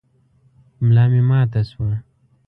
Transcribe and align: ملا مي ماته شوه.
ملا 0.85 1.03
مي 1.11 1.21
ماته 1.29 1.61
شوه. 1.69 1.95